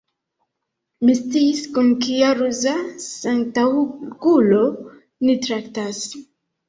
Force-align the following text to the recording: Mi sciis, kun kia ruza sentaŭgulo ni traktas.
Mi 1.09 1.13
sciis, 1.17 1.59
kun 1.75 1.91
kia 2.05 2.31
ruza 2.41 2.73
sentaŭgulo 3.09 4.67
ni 5.29 5.37
traktas. 5.49 6.03